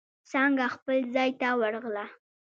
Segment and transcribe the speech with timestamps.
[0.29, 2.05] څانگه خپل ځای ته ورغله.